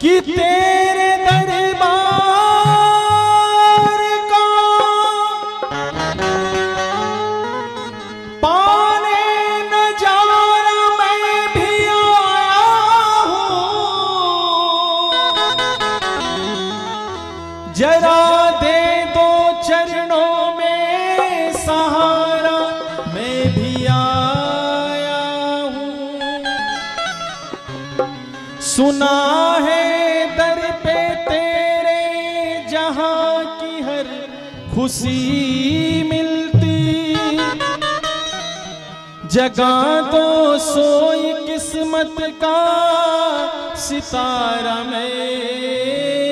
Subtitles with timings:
[0.00, 1.50] कि तेरे दरबार
[4.30, 4.46] का
[8.44, 9.24] पाने
[9.72, 12.62] नज़ारा मैं भी आया
[13.26, 13.52] हूँ।
[17.80, 18.22] जरा
[18.62, 18.80] दे
[19.16, 19.28] दो
[19.68, 22.58] चरणों में सहारा,
[23.14, 25.20] मैं भी आया
[25.76, 25.92] हूँ।
[28.72, 29.16] सुना
[29.66, 29.79] है
[34.74, 36.78] खुशी मिलती।
[39.28, 39.74] जगा
[40.10, 42.56] दो सोई किस्मत का
[43.76, 46.29] सितारा मैं।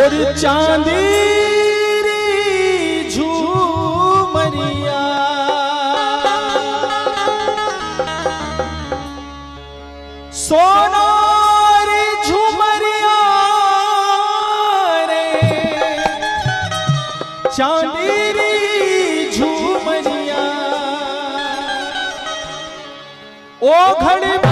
[0.00, 1.00] और चांदी
[3.10, 5.00] झुमरिया।
[10.32, 13.18] सोनारी झुमरिया
[15.10, 15.26] रे।
[17.56, 18.52] चांदेरी
[19.38, 20.42] झूमरिया।
[23.62, 24.49] ओ घड़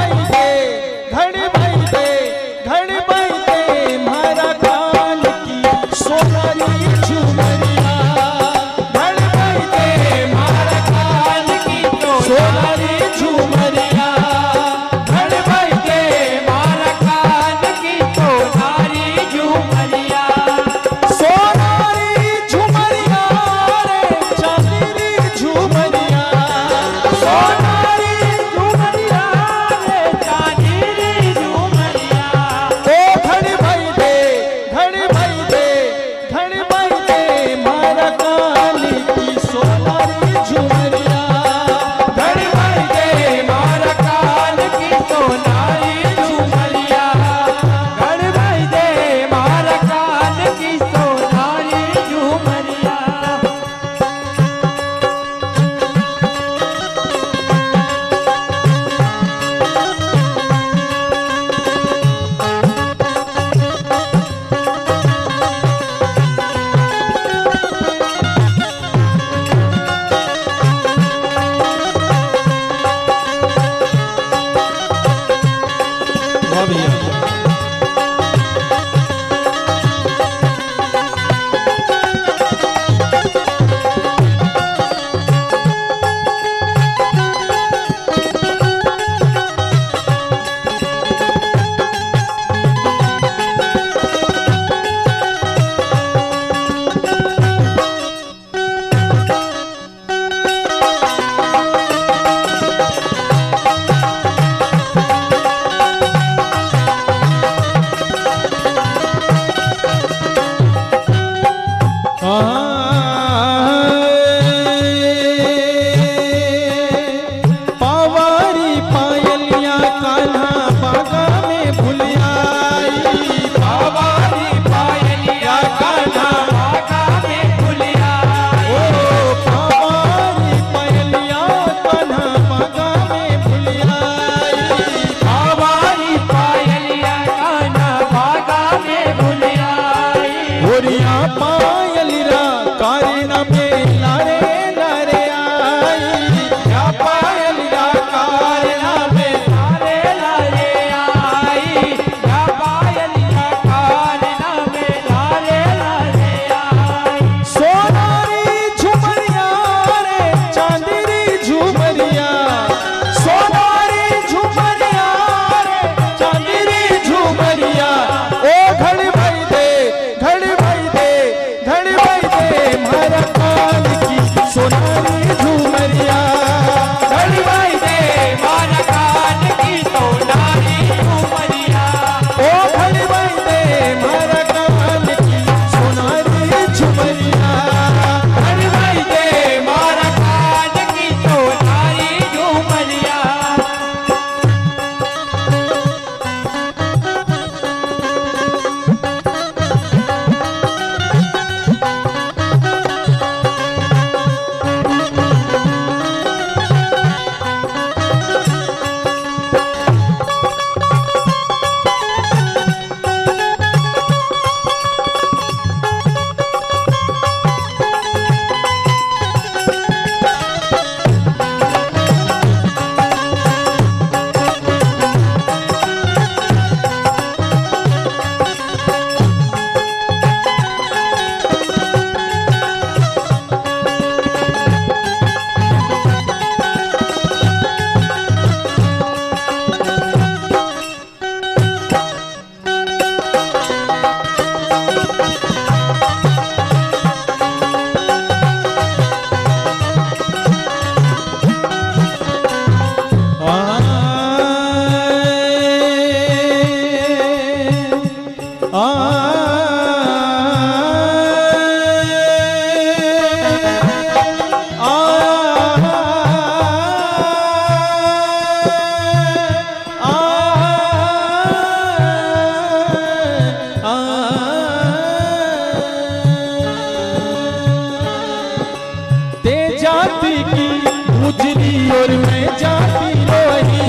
[281.99, 283.87] और मैं जाति रोही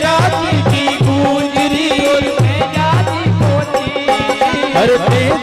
[0.00, 3.24] जाति की गुजरी। और मैं जाति
[4.80, 4.96] अरे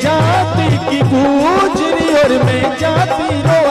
[0.04, 3.65] जाति की गुजरी और मैं जाति रोही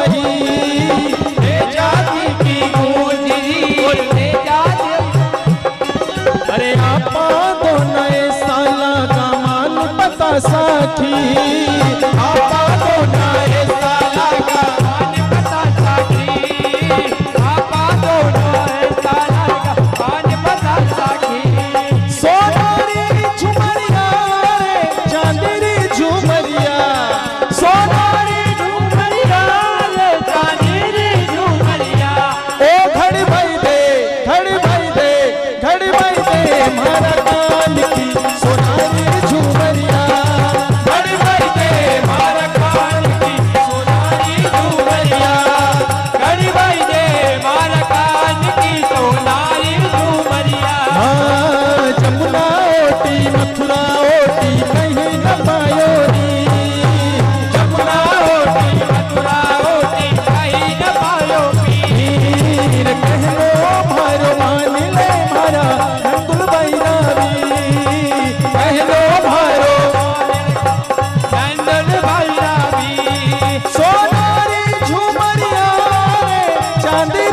[76.94, 77.23] grande